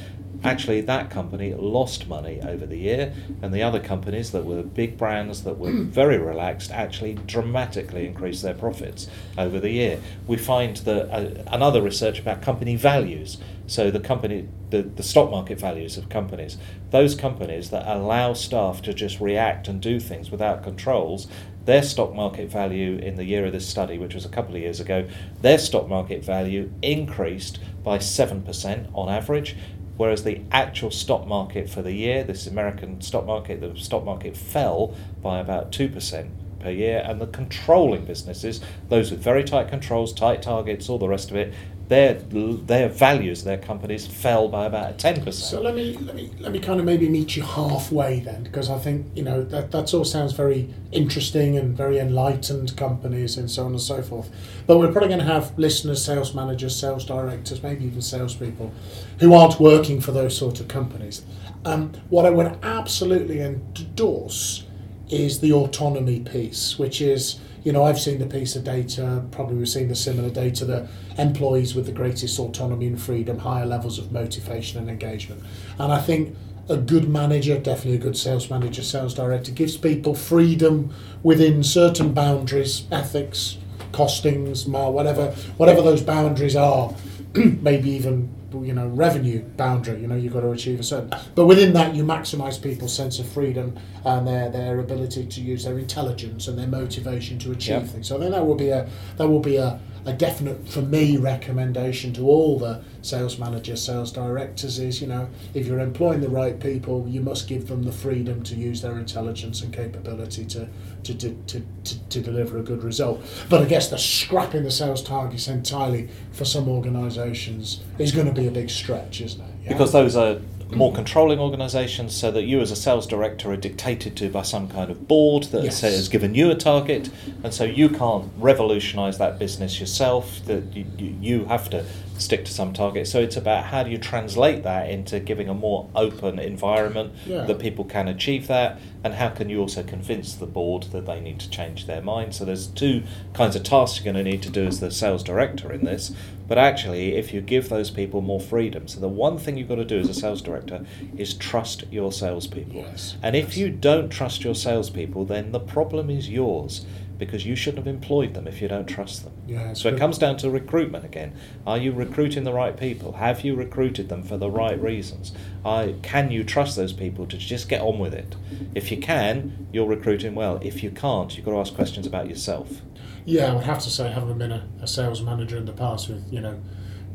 actually 0.44 0.82
that 0.82 1.10
company 1.10 1.54
lost 1.54 2.06
money 2.06 2.40
over 2.42 2.66
the 2.66 2.76
year 2.76 3.12
and 3.42 3.52
the 3.52 3.62
other 3.62 3.80
companies 3.80 4.30
that 4.32 4.44
were 4.44 4.62
big 4.62 4.96
brands 4.96 5.42
that 5.44 5.58
were 5.58 5.72
very 5.72 6.18
relaxed 6.18 6.70
actually 6.70 7.14
dramatically 7.26 8.06
increased 8.06 8.42
their 8.42 8.54
profits 8.54 9.08
over 9.38 9.58
the 9.58 9.70
year. 9.70 10.00
We 10.26 10.36
find 10.36 10.76
that 10.78 11.10
uh, 11.10 11.42
another 11.46 11.80
research 11.80 12.18
about 12.18 12.42
company 12.42 12.76
values. 12.76 13.38
So 13.66 13.90
the 13.90 14.00
company 14.00 14.48
the, 14.70 14.82
the 14.82 15.02
stock 15.02 15.30
market 15.30 15.58
values 15.58 15.96
of 15.96 16.08
companies 16.08 16.58
those 16.90 17.14
companies 17.14 17.70
that 17.70 17.86
allow 17.86 18.34
staff 18.34 18.82
to 18.82 18.92
just 18.92 19.20
react 19.20 19.68
and 19.68 19.80
do 19.80 19.98
things 19.98 20.30
without 20.30 20.62
controls 20.62 21.28
their 21.64 21.82
stock 21.82 22.14
market 22.14 22.50
value 22.50 22.98
in 22.98 23.16
the 23.16 23.24
year 23.24 23.46
of 23.46 23.52
this 23.52 23.66
study, 23.66 23.98
which 23.98 24.14
was 24.14 24.24
a 24.24 24.28
couple 24.28 24.54
of 24.54 24.60
years 24.60 24.80
ago, 24.80 25.08
their 25.40 25.58
stock 25.58 25.88
market 25.88 26.22
value 26.22 26.70
increased 26.82 27.58
by 27.82 27.98
7% 27.98 28.90
on 28.94 29.08
average, 29.08 29.56
whereas 29.96 30.24
the 30.24 30.40
actual 30.50 30.90
stock 30.90 31.26
market 31.26 31.68
for 31.68 31.82
the 31.82 31.92
year, 31.92 32.24
this 32.24 32.46
American 32.46 33.00
stock 33.00 33.26
market, 33.26 33.60
the 33.60 33.78
stock 33.78 34.04
market 34.04 34.36
fell 34.36 34.94
by 35.22 35.38
about 35.38 35.72
2% 35.72 36.30
per 36.60 36.70
year, 36.70 37.02
and 37.04 37.20
the 37.20 37.26
controlling 37.26 38.04
businesses, 38.04 38.60
those 38.88 39.10
with 39.10 39.20
very 39.20 39.44
tight 39.44 39.68
controls, 39.68 40.12
tight 40.12 40.42
targets, 40.42 40.88
all 40.88 40.98
the 40.98 41.08
rest 41.08 41.30
of 41.30 41.36
it, 41.36 41.52
their 41.88 42.14
their 42.14 42.88
values, 42.88 43.44
their 43.44 43.58
companies 43.58 44.06
fell 44.06 44.48
by 44.48 44.66
about 44.66 44.98
ten 44.98 45.16
percent. 45.16 45.50
So 45.50 45.60
let 45.60 45.74
me 45.74 45.96
let 45.98 46.14
me 46.14 46.30
let 46.40 46.52
me 46.52 46.58
kind 46.58 46.80
of 46.80 46.86
maybe 46.86 47.08
meet 47.08 47.36
you 47.36 47.42
halfway 47.42 48.20
then, 48.20 48.42
because 48.42 48.70
I 48.70 48.78
think 48.78 49.06
you 49.14 49.22
know 49.22 49.42
that 49.42 49.70
that 49.72 49.92
all 49.92 50.04
sounds 50.04 50.32
very 50.32 50.72
interesting 50.92 51.58
and 51.58 51.76
very 51.76 51.98
enlightened 51.98 52.76
companies 52.76 53.36
and 53.36 53.50
so 53.50 53.64
on 53.66 53.72
and 53.72 53.80
so 53.80 54.02
forth. 54.02 54.30
But 54.66 54.78
we're 54.78 54.92
probably 54.92 55.08
going 55.08 55.20
to 55.20 55.26
have 55.26 55.58
listeners, 55.58 56.04
sales 56.04 56.34
managers, 56.34 56.74
sales 56.74 57.04
directors, 57.04 57.62
maybe 57.62 57.84
even 57.84 58.02
salespeople, 58.02 58.72
who 59.20 59.34
aren't 59.34 59.60
working 59.60 60.00
for 60.00 60.12
those 60.12 60.36
sort 60.36 60.60
of 60.60 60.68
companies. 60.68 61.22
Um, 61.66 61.92
what 62.10 62.26
I 62.26 62.30
would 62.30 62.58
absolutely 62.62 63.40
endorse 63.40 64.63
is 65.10 65.40
the 65.40 65.52
autonomy 65.52 66.20
piece, 66.20 66.78
which 66.78 67.00
is 67.00 67.40
you 67.62 67.72
know 67.72 67.84
I've 67.84 68.00
seen 68.00 68.18
the 68.18 68.26
piece 68.26 68.56
of 68.56 68.64
data, 68.64 69.24
probably 69.30 69.56
we've 69.56 69.68
seen 69.68 69.88
the 69.88 69.96
similar 69.96 70.30
data 70.30 70.64
that 70.66 70.88
employees 71.18 71.74
with 71.74 71.86
the 71.86 71.92
greatest 71.92 72.38
autonomy 72.38 72.86
and 72.86 73.00
freedom, 73.00 73.38
higher 73.38 73.66
levels 73.66 73.98
of 73.98 74.12
motivation 74.12 74.78
and 74.78 74.88
engagement, 74.88 75.42
and 75.78 75.92
I 75.92 76.00
think 76.00 76.36
a 76.68 76.76
good 76.76 77.08
manager, 77.08 77.58
definitely 77.58 77.96
a 77.96 77.98
good 77.98 78.16
sales 78.16 78.48
manager, 78.48 78.82
sales 78.82 79.14
director, 79.14 79.52
gives 79.52 79.76
people 79.76 80.14
freedom 80.14 80.94
within 81.22 81.62
certain 81.62 82.14
boundaries, 82.14 82.86
ethics, 82.90 83.58
costings, 83.92 84.66
whatever 84.66 85.30
whatever 85.56 85.82
those 85.82 86.02
boundaries 86.02 86.56
are, 86.56 86.94
maybe 87.34 87.90
even 87.90 88.34
you 88.62 88.72
know 88.74 88.86
revenue 88.88 89.42
boundary. 89.56 90.00
You 90.00 90.06
know 90.06 90.14
you've 90.16 90.32
got 90.34 90.40
to 90.42 90.50
achieve 90.50 90.78
a 90.80 90.82
certain, 90.82 91.10
but 91.34 91.46
within 91.46 91.72
that 91.72 91.94
you 91.94 92.04
maximise 92.04 92.62
people's 92.62 92.94
sense 92.94 93.18
of 93.18 93.26
freedom 93.26 93.76
and 94.04 94.26
their 94.26 94.50
their 94.50 94.78
ability 94.78 95.26
to 95.26 95.40
use 95.40 95.64
their 95.64 95.78
intelligence 95.78 96.46
and 96.46 96.58
their 96.58 96.66
motivation 96.68 97.38
to 97.40 97.52
achieve 97.52 97.82
Yep. 97.82 97.86
things. 97.86 98.08
So 98.08 98.16
I 98.16 98.20
think 98.20 98.32
that 98.32 98.46
will 98.46 98.54
be 98.54 98.68
a 98.68 98.86
that 99.16 99.26
will 99.26 99.40
be 99.40 99.56
a, 99.56 99.80
a 100.06 100.12
definite 100.12 100.68
for 100.68 100.82
me 100.82 101.16
recommendation 101.16 102.12
to 102.14 102.22
all 102.22 102.58
the 102.58 102.82
sales 103.02 103.38
managers, 103.38 103.82
sales 103.82 104.12
directors 104.12 104.78
is 104.78 105.00
you 105.00 105.06
know 105.06 105.28
if 105.54 105.66
you're 105.66 105.80
employing 105.80 106.20
the 106.20 106.28
right 106.28 106.58
people, 106.60 107.06
you 107.08 107.20
must 107.20 107.48
give 107.48 107.68
them 107.68 107.82
the 107.82 107.92
freedom 107.92 108.42
to 108.42 108.54
use 108.54 108.82
their 108.82 108.98
intelligence 108.98 109.62
and 109.62 109.72
capability 109.72 110.44
to 110.46 110.68
to, 111.04 111.14
to, 111.14 111.34
to, 111.46 111.62
to, 111.84 112.08
to 112.08 112.20
deliver 112.20 112.58
a 112.58 112.62
good 112.62 112.82
result. 112.82 113.22
But 113.48 113.62
I 113.62 113.66
guess 113.66 113.88
the 113.88 113.98
scrapping 113.98 114.64
the 114.64 114.70
sales 114.70 115.02
targets 115.02 115.48
entirely 115.48 116.08
for 116.32 116.44
some 116.44 116.68
organisations 116.68 117.82
is 117.98 118.12
going 118.12 118.26
to 118.26 118.32
be 118.32 118.46
a 118.46 118.50
big 118.50 118.70
stretch, 118.70 119.20
isn't 119.20 119.40
it? 119.40 119.54
Yeah? 119.64 119.68
Because 119.72 119.92
those 119.92 120.16
are 120.16 120.38
more 120.76 120.92
mm. 120.92 120.96
controlling 120.96 121.38
organisations, 121.38 122.14
so 122.14 122.30
that 122.30 122.42
you 122.42 122.60
as 122.60 122.70
a 122.70 122.76
sales 122.76 123.06
director 123.06 123.50
are 123.50 123.56
dictated 123.56 124.16
to 124.16 124.28
by 124.28 124.42
some 124.42 124.68
kind 124.68 124.90
of 124.90 125.08
board 125.08 125.44
that 125.44 125.64
Yes. 125.64 125.80
has 125.80 126.08
given 126.08 126.34
you 126.34 126.50
a 126.50 126.54
target, 126.54 127.10
and 127.42 127.52
so 127.52 127.64
you 127.64 127.88
can't 127.88 128.30
revolutionise 128.38 129.18
that 129.18 129.38
business 129.38 129.80
yourself. 129.80 130.40
That 130.46 130.74
you, 130.74 130.84
you, 130.98 131.16
you 131.20 131.44
have 131.46 131.70
to 131.70 131.84
stick 132.18 132.44
to 132.44 132.52
some 132.52 132.72
target. 132.72 133.06
So 133.08 133.20
it's 133.20 133.36
about 133.36 133.64
how 133.64 133.82
do 133.82 133.90
you 133.90 133.98
translate 133.98 134.62
that 134.62 134.88
into 134.90 135.20
giving 135.20 135.48
a 135.48 135.54
more 135.54 135.88
open 135.94 136.38
environment 136.38 137.12
Yeah. 137.26 137.44
that 137.44 137.58
people 137.58 137.84
can 137.84 138.08
achieve 138.08 138.46
that, 138.48 138.78
and 139.02 139.14
how 139.14 139.28
can 139.30 139.48
you 139.48 139.60
also 139.60 139.82
convince 139.82 140.34
the 140.34 140.46
board 140.46 140.84
that 140.92 141.06
they 141.06 141.20
need 141.20 141.38
to 141.40 141.50
change 141.50 141.86
their 141.86 142.00
mind? 142.02 142.34
So 142.34 142.44
there's 142.44 142.66
two 142.68 143.02
kinds 143.32 143.56
of 143.56 143.62
tasks 143.62 143.98
you're 144.04 144.12
going 144.12 144.24
to 144.24 144.30
need 144.30 144.42
to 144.42 144.50
do 144.50 144.66
as 144.66 144.80
the 144.80 144.90
sales 144.90 145.22
director 145.22 145.72
in 145.72 145.84
this. 145.84 146.12
But 146.46 146.58
actually, 146.58 147.14
if 147.16 147.32
you 147.32 147.40
give 147.40 147.68
those 147.70 147.90
people 147.90 148.20
more 148.20 148.40
freedom, 148.40 148.86
so 148.86 149.00
the 149.00 149.08
one 149.08 149.38
thing 149.38 149.56
you've 149.56 149.68
got 149.68 149.76
to 149.76 149.84
do 149.84 149.98
as 149.98 150.08
a 150.10 150.14
sales 150.14 150.42
director 150.42 150.84
is 151.16 151.32
trust 151.34 151.84
your 151.90 152.12
salespeople. 152.12 152.74
Yes, 152.82 153.16
And 153.22 153.34
if 153.34 153.56
you 153.56 153.70
don't 153.70 154.10
trust 154.10 154.44
your 154.44 154.54
salespeople, 154.54 155.24
then 155.24 155.52
the 155.52 155.60
problem 155.60 156.10
is 156.10 156.28
yours 156.28 156.84
because 157.18 157.46
you 157.46 157.54
shouldn't 157.56 157.86
have 157.86 157.94
employed 157.94 158.34
them 158.34 158.46
if 158.46 158.60
you 158.60 158.68
don't 158.68 158.86
trust 158.86 159.24
them. 159.24 159.32
Yeah, 159.46 159.72
so 159.72 159.88
it 159.88 159.98
comes 159.98 160.18
down 160.18 160.36
to 160.38 160.50
recruitment 160.50 161.04
again. 161.04 161.34
Are 161.66 161.78
you 161.78 161.92
recruiting 161.92 162.44
the 162.44 162.52
right 162.52 162.76
people? 162.76 163.12
Have 163.12 163.44
you 163.44 163.54
recruited 163.54 164.08
them 164.08 164.22
for 164.22 164.36
the 164.36 164.50
right 164.50 164.80
reasons? 164.80 165.32
I, 165.64 165.94
can 166.02 166.30
you 166.30 166.44
trust 166.44 166.76
those 166.76 166.92
people 166.92 167.26
to 167.26 167.38
just 167.38 167.68
get 167.68 167.80
on 167.80 167.98
with 167.98 168.14
it? 168.14 168.36
If 168.74 168.90
you 168.90 168.98
can, 168.98 169.68
you're 169.72 169.86
recruiting 169.86 170.34
well. 170.34 170.58
If 170.62 170.82
you 170.82 170.90
can't, 170.90 171.34
you've 171.36 171.44
got 171.44 171.52
to 171.52 171.58
ask 171.58 171.74
questions 171.74 172.06
about 172.06 172.28
yourself. 172.28 172.82
Yeah, 173.24 173.52
I 173.52 173.54
would 173.54 173.64
have 173.64 173.80
to 173.80 173.90
say, 173.90 174.10
having 174.10 174.36
been 174.36 174.52
a, 174.52 174.68
a 174.82 174.86
sales 174.86 175.22
manager 175.22 175.56
in 175.56 175.64
the 175.64 175.72
past 175.72 176.08
with, 176.08 176.30
you 176.30 176.40
know, 176.40 176.60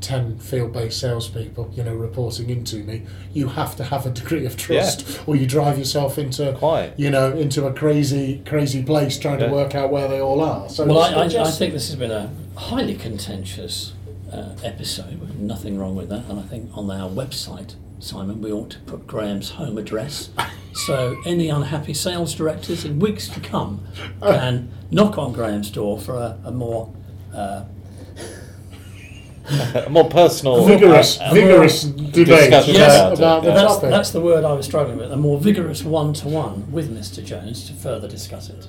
10 0.01 0.39
field 0.39 0.71
based 0.73 0.99
salespeople, 0.99 1.71
you 1.73 1.83
know, 1.83 1.93
reporting 1.93 2.49
into 2.49 2.77
me, 2.77 3.03
you 3.33 3.47
have 3.49 3.75
to 3.77 3.83
have 3.83 4.05
a 4.05 4.09
degree 4.09 4.45
of 4.45 4.55
trust 4.57 5.21
or 5.27 5.35
you 5.35 5.45
drive 5.45 5.77
yourself 5.77 6.17
into, 6.17 6.53
Quite. 6.53 6.93
you 6.97 7.09
know, 7.09 7.31
into 7.31 7.65
a 7.67 7.73
crazy, 7.73 8.41
crazy 8.45 8.81
place 8.83 9.17
trying 9.17 9.39
Yeah. 9.39 9.47
to 9.47 9.53
work 9.53 9.75
out 9.75 9.91
where 9.91 10.07
they 10.07 10.19
all 10.21 10.41
are. 10.41 10.69
So 10.69 10.85
Well, 10.85 11.03
it's 11.03 11.13
I, 11.15 11.19
I, 11.21 11.23
I 11.25 11.27
just- 11.27 11.59
think 11.59 11.73
this 11.73 11.87
has 11.87 11.95
been 11.97 12.11
a 12.11 12.29
highly 12.55 12.95
contentious 12.95 13.93
uh, 14.31 14.49
episode. 14.63 15.19
with 15.19 15.35
Nothing 15.39 15.77
wrong 15.79 15.95
with 15.95 16.09
that. 16.09 16.25
And 16.29 16.39
I 16.39 16.43
think 16.43 16.69
on 16.75 16.89
our 16.91 17.09
website, 17.09 17.75
Simon, 17.99 18.41
we 18.41 18.51
ought 18.51 18.69
to 18.71 18.79
put 18.81 19.07
Graham's 19.07 19.51
home 19.51 19.77
address. 19.77 20.29
So 20.85 21.17
any 21.25 21.49
unhappy 21.49 21.93
sales 21.95 22.33
directors 22.35 22.85
in 22.85 22.99
weeks 22.99 23.27
to 23.29 23.39
come 23.41 23.83
can 24.21 24.71
knock 24.91 25.17
on 25.17 25.33
Graham's 25.33 25.71
door 25.71 25.99
for 25.99 26.13
a, 26.13 26.37
a 26.45 26.51
more 26.51 26.93
uh, 27.33 27.65
a 29.49 29.87
more 29.89 30.09
personal, 30.09 30.65
vigorous, 30.65 31.19
uh, 31.19 31.31
vigorous 31.33 31.83
debate 31.83 32.49
discussion 32.51 32.75
about, 32.75 33.13
about 33.13 33.17
about 33.17 33.41
the 33.43 33.47
yeah. 33.49 33.53
that's, 33.55 33.73
topic. 33.75 33.89
that's 33.89 34.11
the 34.11 34.21
word 34.21 34.43
I 34.43 34.53
was 34.53 34.65
struggling 34.65 34.97
with. 34.97 35.11
A 35.11 35.17
more 35.17 35.39
vigorous 35.39 35.83
one-to-one 35.83 36.71
with 36.71 36.95
Mr. 36.95 37.23
Jones 37.23 37.65
to 37.67 37.73
further 37.73 38.07
discuss 38.07 38.49
it. 38.49 38.67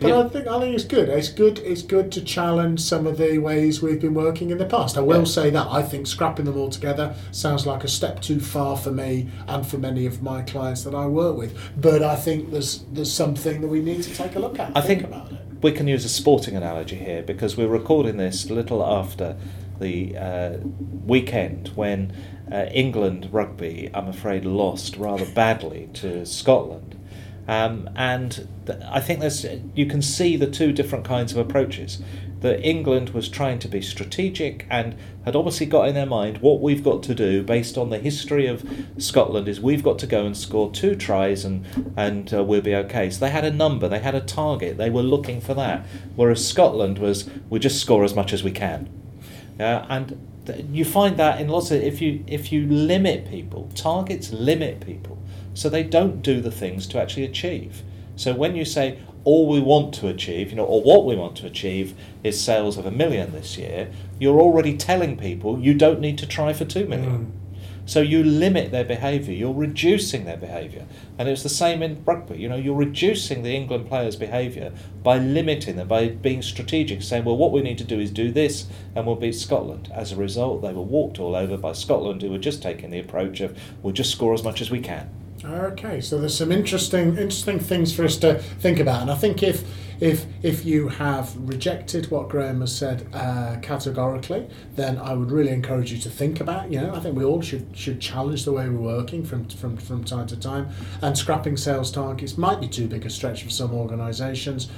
But 0.00 0.08
Yeah. 0.08 0.20
I 0.20 0.28
think 0.28 0.46
I 0.46 0.60
think 0.60 0.74
it's 0.76 0.84
good. 0.84 1.08
It's 1.08 1.28
good. 1.28 1.58
It's 1.58 1.82
good 1.82 2.12
to 2.12 2.20
challenge 2.20 2.80
some 2.80 3.04
of 3.06 3.18
the 3.18 3.38
ways 3.38 3.82
we've 3.82 4.00
been 4.00 4.14
working 4.14 4.50
in 4.50 4.58
the 4.58 4.64
past. 4.64 4.96
I 4.96 5.00
will 5.00 5.18
Yeah. 5.20 5.24
say 5.24 5.50
that 5.50 5.66
I 5.70 5.82
think 5.82 6.06
scrapping 6.06 6.44
them 6.44 6.56
all 6.56 6.68
together 6.70 7.14
sounds 7.32 7.66
like 7.66 7.82
a 7.82 7.88
step 7.88 8.20
too 8.20 8.38
far 8.38 8.76
for 8.76 8.92
me 8.92 9.28
and 9.48 9.66
for 9.66 9.76
many 9.76 10.06
of 10.06 10.22
my 10.22 10.42
clients 10.42 10.82
that 10.84 10.94
I 10.94 11.06
work 11.06 11.36
with. 11.36 11.52
But 11.80 12.02
I 12.04 12.14
think 12.14 12.52
there's 12.52 12.84
there's 12.92 13.12
something 13.12 13.60
that 13.60 13.68
we 13.68 13.80
need 13.80 14.02
to 14.04 14.14
take 14.14 14.36
a 14.36 14.38
look 14.38 14.60
at. 14.60 14.70
I 14.76 14.82
think 14.82 15.02
about 15.02 15.32
it. 15.32 15.38
we 15.62 15.72
can 15.72 15.88
use 15.88 16.04
a 16.04 16.08
sporting 16.08 16.54
analogy 16.54 16.96
here 16.96 17.22
because 17.22 17.56
we're 17.56 17.66
recording 17.66 18.18
this 18.18 18.48
a 18.48 18.54
little 18.54 18.84
after 18.84 19.36
the 19.78 20.16
uh, 20.16 20.58
weekend 21.04 21.68
when 21.74 22.12
uh, 22.50 22.66
England 22.72 23.28
rugby, 23.30 23.90
I'm 23.92 24.08
afraid, 24.08 24.44
lost 24.44 24.96
rather 24.96 25.26
badly 25.26 25.88
to 25.94 26.24
Scotland. 26.24 26.98
Um, 27.48 27.88
and 27.96 28.46
th- 28.66 28.78
I 28.90 29.00
think 29.00 29.20
there's 29.20 29.46
you 29.74 29.86
can 29.86 30.02
see 30.02 30.36
the 30.36 30.46
two 30.46 30.70
different 30.70 31.06
kinds 31.06 31.32
of 31.32 31.38
approaches. 31.38 32.00
That 32.40 32.64
England 32.64 33.10
was 33.10 33.28
trying 33.28 33.58
to 33.60 33.68
be 33.68 33.82
strategic 33.82 34.64
and 34.70 34.94
had 35.24 35.34
obviously 35.34 35.66
got 35.66 35.88
in 35.88 35.94
their 35.96 36.06
mind 36.06 36.38
what 36.38 36.60
we've 36.60 36.84
got 36.84 37.02
to 37.02 37.14
do 37.14 37.42
based 37.42 37.76
on 37.76 37.90
the 37.90 37.98
history 37.98 38.46
of 38.46 38.64
Scotland 38.96 39.48
is 39.48 39.60
we've 39.60 39.82
got 39.82 39.98
to 39.98 40.06
go 40.06 40.24
and 40.24 40.36
score 40.36 40.70
two 40.70 40.94
tries 40.94 41.44
and 41.44 41.66
and 41.96 42.32
uh, 42.32 42.44
we'll 42.44 42.60
be 42.60 42.76
okay. 42.76 43.10
So 43.10 43.18
they 43.18 43.30
had 43.30 43.44
a 43.44 43.50
number, 43.50 43.88
they 43.88 43.98
had 43.98 44.14
a 44.14 44.20
target, 44.20 44.76
they 44.76 44.90
were 44.90 45.02
looking 45.02 45.40
for 45.40 45.54
that. 45.54 45.84
Whereas 46.14 46.46
Scotland 46.46 46.98
was 46.98 47.28
we 47.50 47.58
just 47.58 47.80
score 47.80 48.04
as 48.04 48.14
much 48.14 48.32
as 48.32 48.44
we 48.44 48.52
can. 48.52 48.88
Uh, 49.58 49.84
and 49.88 50.18
th- 50.46 50.64
you 50.70 50.84
find 50.84 51.16
that 51.16 51.40
in 51.40 51.48
lots 51.48 51.70
of 51.70 51.82
if 51.82 52.00
you 52.00 52.24
if 52.26 52.52
you 52.52 52.66
limit 52.66 53.28
people, 53.28 53.70
targets 53.74 54.32
limit 54.32 54.80
people, 54.80 55.18
so 55.54 55.68
they 55.68 55.82
don't 55.82 56.22
do 56.22 56.40
the 56.40 56.50
things 56.50 56.86
to 56.88 57.00
actually 57.00 57.24
achieve. 57.24 57.82
So 58.16 58.34
when 58.34 58.56
you 58.56 58.64
say 58.64 58.98
all 59.24 59.48
we 59.48 59.60
want 59.60 59.92
to 59.94 60.08
achieve, 60.08 60.50
you 60.50 60.56
know, 60.56 60.64
or 60.64 60.82
what 60.82 61.04
we 61.04 61.14
want 61.14 61.36
to 61.36 61.46
achieve 61.46 61.94
is 62.24 62.40
sales 62.40 62.78
of 62.78 62.86
a 62.86 62.90
million 62.90 63.32
this 63.32 63.58
year, 63.58 63.90
you're 64.18 64.40
already 64.40 64.76
telling 64.76 65.16
people 65.16 65.58
you 65.60 65.74
don't 65.74 66.00
need 66.00 66.18
to 66.18 66.26
try 66.26 66.52
for 66.52 66.64
two 66.64 66.86
million. 66.86 67.32
So 67.88 68.02
you 68.02 68.22
limit 68.22 68.70
their 68.70 68.84
behaviour, 68.84 69.32
you're 69.32 69.54
reducing 69.54 70.26
their 70.26 70.36
behaviour. 70.36 70.84
And 71.16 71.26
it's 71.26 71.42
the 71.42 71.48
same 71.48 71.82
in 71.82 72.04
rugby, 72.04 72.36
you 72.36 72.46
know, 72.46 72.54
you're 72.56 72.76
reducing 72.76 73.42
the 73.42 73.56
England 73.56 73.88
players' 73.88 74.14
behaviour 74.14 74.74
by 75.02 75.16
limiting 75.16 75.76
them, 75.76 75.88
by 75.88 76.08
being 76.08 76.42
strategic, 76.42 77.00
saying, 77.00 77.24
well, 77.24 77.38
what 77.38 77.50
we 77.50 77.62
need 77.62 77.78
to 77.78 77.84
do 77.84 77.98
is 77.98 78.10
do 78.10 78.30
this 78.30 78.66
and 78.94 79.06
we'll 79.06 79.16
beat 79.16 79.34
Scotland. 79.34 79.90
As 79.90 80.12
a 80.12 80.16
result, 80.16 80.60
they 80.60 80.74
were 80.74 80.82
walked 80.82 81.18
all 81.18 81.34
over 81.34 81.56
by 81.56 81.72
Scotland, 81.72 82.20
who 82.20 82.30
were 82.30 82.36
just 82.36 82.62
taking 82.62 82.90
the 82.90 82.98
approach 82.98 83.40
of, 83.40 83.58
we'll 83.82 83.94
just 83.94 84.12
score 84.12 84.34
as 84.34 84.44
much 84.44 84.60
as 84.60 84.70
we 84.70 84.80
can. 84.80 85.08
Okay, 85.42 86.02
so 86.02 86.18
there's 86.18 86.36
some 86.36 86.52
interesting 86.52 87.16
interesting 87.16 87.58
things 87.58 87.94
for 87.94 88.04
us 88.04 88.18
to 88.18 88.34
think 88.34 88.80
about, 88.80 89.00
and 89.00 89.10
I 89.10 89.14
think 89.14 89.42
if 89.42 89.64
if 90.00 90.26
if 90.42 90.64
you 90.64 90.88
have 90.88 91.34
rejected 91.36 92.10
what 92.10 92.28
Graham 92.28 92.60
has 92.60 92.74
said 92.76 93.06
uh, 93.12 93.56
categorically, 93.62 94.48
then 94.76 94.98
I 94.98 95.14
would 95.14 95.30
really 95.30 95.50
encourage 95.50 95.92
you 95.92 95.98
to 95.98 96.10
think 96.10 96.40
about. 96.40 96.70
You 96.70 96.80
know, 96.80 96.94
I 96.94 97.00
think 97.00 97.16
we 97.16 97.24
all 97.24 97.42
should 97.42 97.66
should 97.76 98.00
challenge 98.00 98.44
the 98.44 98.52
way 98.52 98.68
we're 98.68 98.80
working 98.96 99.24
from 99.24 99.48
from 99.48 99.76
from 99.76 100.04
time 100.04 100.26
to 100.28 100.36
time, 100.36 100.68
and 101.02 101.16
scrapping 101.18 101.56
sales 101.56 101.90
targets 101.90 102.38
might 102.38 102.60
be 102.60 102.68
too 102.68 102.86
big 102.86 103.04
a 103.06 103.10
stretch 103.10 103.42
for 103.42 103.50
some 103.50 103.72
organisations, 103.72 104.68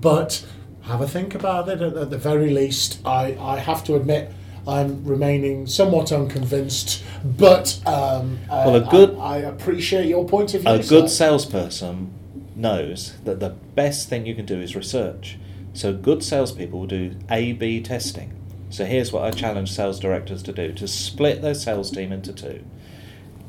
but 0.00 0.44
have 0.82 1.00
a 1.00 1.08
think 1.08 1.34
about 1.34 1.68
it. 1.68 1.80
At, 1.80 1.96
at 1.96 2.10
the 2.10 2.18
very 2.18 2.50
least, 2.50 3.00
I 3.04 3.36
I 3.40 3.58
have 3.58 3.82
to 3.84 3.96
admit. 3.96 4.32
I'm 4.68 5.04
remaining 5.04 5.68
somewhat 5.68 6.10
unconvinced, 6.10 7.04
but 7.24 7.78
um, 7.86 8.40
Well, 8.50 8.74
a 8.74 8.80
good- 8.90 9.16
I, 9.16 9.36
I 9.36 9.36
appreciate 9.36 10.06
your 10.06 10.26
point 10.26 10.54
of 10.54 10.62
view. 10.62 10.70
A 10.72 10.82
good 10.82 11.08
salesperson 11.08 12.10
knows 12.56 13.14
that 13.24 13.40
the 13.40 13.50
best 13.50 14.08
thing 14.08 14.26
you 14.26 14.34
can 14.34 14.46
do 14.46 14.60
is 14.60 14.74
research. 14.74 15.38
So 15.74 15.92
good 15.92 16.22
salespeople 16.22 16.80
will 16.80 16.86
do 16.86 17.16
A 17.30 17.52
B 17.52 17.80
testing. 17.82 18.32
So 18.70 18.84
here's 18.84 19.12
what 19.12 19.24
I 19.24 19.30
challenge 19.30 19.70
sales 19.70 20.00
directors 20.00 20.42
to 20.44 20.52
do 20.52 20.72
to 20.72 20.88
split 20.88 21.42
their 21.42 21.54
sales 21.54 21.90
team 21.90 22.12
into 22.12 22.32
two. 22.32 22.64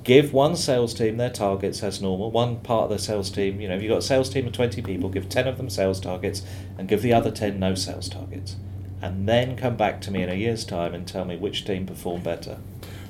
Give 0.04 0.32
one 0.32 0.56
sales 0.56 0.94
team 0.94 1.18
their 1.18 1.30
targets 1.30 1.84
as 1.84 2.02
normal, 2.02 2.32
one 2.32 2.62
part 2.62 2.86
of 2.86 2.90
the 2.92 3.00
sales 3.04 3.30
team, 3.30 3.60
you 3.60 3.68
know, 3.68 3.76
if 3.76 3.82
you've 3.82 3.90
got 3.90 3.98
a 3.98 4.02
sales 4.02 4.30
team 4.30 4.48
of 4.48 4.54
20 4.54 4.82
people, 4.82 5.10
give 5.10 5.28
10 5.28 5.48
of 5.48 5.58
them 5.58 5.70
sales 5.70 6.00
targets 6.00 6.44
and 6.78 6.88
give 6.88 7.02
the 7.02 7.12
other 7.14 7.32
10 7.32 7.60
no 7.60 7.76
sales 7.76 8.08
targets. 8.08 8.56
and 9.02 9.28
then 9.28 9.56
come 9.56 9.76
back 9.76 10.02
to 10.02 10.12
me 10.12 10.24
in 10.24 10.30
a 10.30 10.34
year's 10.34 10.66
time 10.66 10.94
and 10.94 11.08
tell 11.08 11.26
me 11.26 11.38
which 11.38 11.66
team 11.66 11.86
performed 11.86 12.24
better. 12.24 12.58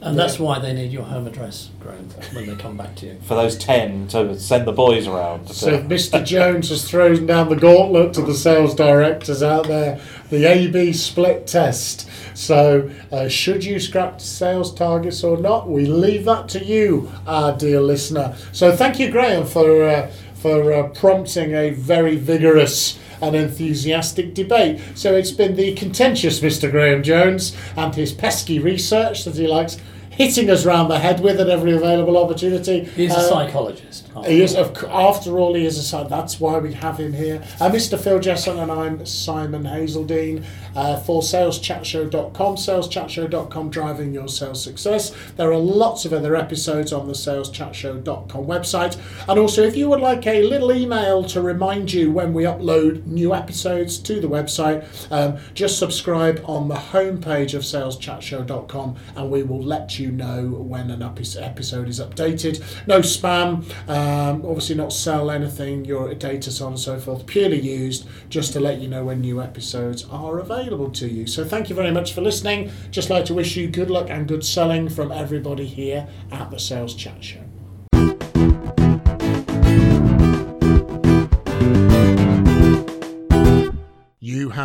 And 0.01 0.17
that's 0.17 0.37
why 0.37 0.59
they 0.59 0.73
need 0.73 0.91
your 0.91 1.03
home 1.03 1.25
address, 1.25 1.69
Graham, 1.79 2.09
when 2.33 2.45
they 2.45 2.55
come 2.55 2.77
back 2.77 2.95
to 2.97 3.07
you. 3.07 3.19
For 3.23 3.35
those 3.35 3.57
10 3.57 4.09
to 4.09 4.39
send 4.39 4.67
the 4.67 4.71
boys 4.71 5.07
around. 5.07 5.49
So 5.49 5.69
if 5.69 5.83
Mr. 5.85 6.23
Jones 6.23 6.69
has 6.69 6.87
thrown 6.87 7.25
down 7.25 7.49
the 7.49 7.55
gauntlet 7.55 8.13
to 8.13 8.21
the 8.21 8.35
sales 8.35 8.75
directors 8.75 9.41
out 9.41 9.67
there, 9.67 9.99
the 10.29 10.45
A-B 10.45 10.93
split 10.93 11.47
test. 11.47 12.07
So 12.35 12.91
uh, 13.11 13.27
should 13.27 13.63
you 13.63 13.79
scrap 13.79 14.21
sales 14.21 14.73
targets 14.73 15.23
or 15.23 15.37
not? 15.37 15.67
We 15.67 15.87
leave 15.87 16.25
that 16.25 16.47
to 16.49 16.63
you, 16.63 17.11
our 17.25 17.57
dear 17.57 17.81
listener. 17.81 18.35
So 18.51 18.75
thank 18.75 18.99
you, 18.99 19.09
Graham, 19.09 19.45
for 19.47 19.83
uh, 19.83 20.11
for 20.35 20.71
uh, 20.71 20.89
prompting 20.89 21.53
a 21.53 21.71
very 21.71 22.15
vigorous 22.15 22.99
and 23.21 23.35
enthusiastic 23.35 24.33
debate. 24.33 24.79
So 24.95 25.15
it's 25.15 25.31
been 25.31 25.55
the 25.55 25.73
contentious 25.73 26.39
Mr. 26.41 26.69
Graham 26.69 27.03
Jones 27.03 27.55
and 27.75 27.93
his 27.95 28.11
pesky 28.13 28.59
research 28.59 29.25
that 29.25 29.35
he 29.35 29.47
likes 29.47 29.77
hitting 30.09 30.49
us 30.49 30.65
round 30.65 30.89
the 30.89 30.97
head 30.99 31.19
with 31.19 31.39
at 31.39 31.47
every 31.49 31.73
available 31.73 32.17
opportunity. 32.17 32.85
He's 32.95 33.11
a 33.13 33.17
Uh, 33.17 33.29
psychologist. 33.29 33.86
After 34.15 34.29
he 34.29 34.41
is, 34.41 34.55
all. 34.55 34.65
of, 34.65 34.83
after 34.85 35.37
all, 35.39 35.53
he 35.53 35.65
is 35.65 35.77
a 35.77 35.83
son. 35.83 36.07
That's 36.09 36.39
why 36.39 36.57
we 36.59 36.73
have 36.73 36.99
him 36.99 37.13
here. 37.13 37.43
Uh, 37.59 37.69
Mr. 37.69 37.99
Phil 37.99 38.19
Jesson 38.19 38.59
and 38.59 38.71
I'm 38.71 39.05
Simon 39.05 39.63
Hazeldine 39.63 40.43
uh, 40.75 40.97
for 40.97 41.21
saleschatshow.com. 41.21 42.55
Saleschatshow.com, 42.55 43.69
driving 43.69 44.13
your 44.13 44.27
sales 44.27 44.63
success. 44.63 45.15
There 45.35 45.51
are 45.51 45.59
lots 45.59 46.05
of 46.05 46.13
other 46.13 46.35
episodes 46.35 46.93
on 46.93 47.07
the 47.07 47.13
saleschatshow.com 47.13 48.45
website. 48.45 48.97
And 49.27 49.39
also, 49.39 49.63
if 49.63 49.75
you 49.75 49.89
would 49.89 50.01
like 50.01 50.25
a 50.27 50.43
little 50.43 50.71
email 50.71 51.23
to 51.25 51.41
remind 51.41 51.93
you 51.93 52.11
when 52.11 52.33
we 52.33 52.43
upload 52.43 53.05
new 53.05 53.33
episodes 53.33 53.97
to 53.99 54.19
the 54.19 54.27
website, 54.27 54.85
um, 55.11 55.37
just 55.53 55.79
subscribe 55.79 56.43
on 56.45 56.67
the 56.67 56.75
homepage 56.75 57.53
of 57.53 57.63
saleschatshow.com 57.63 58.95
and 59.15 59.31
we 59.31 59.43
will 59.43 59.61
let 59.61 59.99
you 59.99 60.11
know 60.11 60.47
when 60.47 60.91
an 60.91 61.01
episode 61.01 61.87
is 61.87 61.99
updated. 61.99 62.63
No 62.87 62.99
spam, 62.99 63.65
um, 63.87 64.45
obviously 64.45 64.75
not 64.75 64.91
sell 64.91 65.31
anything, 65.31 65.85
your 65.85 66.13
data, 66.13 66.51
so 66.51 66.65
on 66.65 66.73
and 66.73 66.79
so 66.79 66.99
forth, 66.99 67.25
purely 67.25 67.59
used 67.59 68.07
just 68.29 68.53
to 68.53 68.59
let 68.59 68.79
you 68.79 68.87
know 68.87 69.05
when 69.05 69.21
new 69.21 69.41
episodes 69.41 70.05
are 70.11 70.39
available 70.39 70.91
to 70.91 71.07
you. 71.07 71.27
So 71.27 71.45
thank 71.45 71.69
you 71.69 71.75
very 71.75 71.91
much 71.91 72.13
for 72.13 72.21
listening. 72.21 72.71
Just 72.91 73.09
like 73.09 73.25
to 73.25 73.33
wish 73.33 73.55
you 73.55 73.67
good 73.67 73.89
luck 73.89 74.09
and 74.09 74.27
good 74.27 74.45
selling 74.45 74.89
from 74.89 75.11
everybody 75.11 75.65
here 75.65 76.07
at 76.31 76.51
the 76.51 76.59
Sales 76.59 76.95
Chat 76.95 77.23
Show. 77.23 77.46